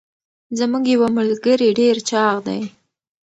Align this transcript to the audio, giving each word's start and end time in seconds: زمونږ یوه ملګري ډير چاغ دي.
زمونږ 0.59 0.85
یوه 0.95 1.07
ملګري 1.17 1.69
ډير 1.79 1.95
چاغ 2.09 2.35
دي. 2.47 2.59